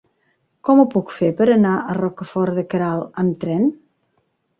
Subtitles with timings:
[0.67, 3.69] Com ho puc fer per anar a Rocafort de Queralt amb tren?